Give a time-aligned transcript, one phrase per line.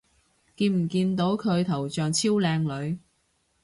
[0.55, 2.97] 見唔見到佢頭像超靚女